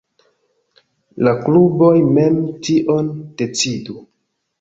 La 1.27 1.33
kluboj 1.43 1.91
mem 2.15 2.39
tion 2.69 3.13
decidu. 3.43 3.99